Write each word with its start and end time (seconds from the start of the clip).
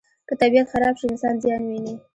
که 0.27 0.33
طبیعت 0.41 0.67
خراب 0.73 0.95
شي، 0.99 1.07
انسان 1.11 1.35
زیان 1.43 1.63
ویني. 1.69 1.93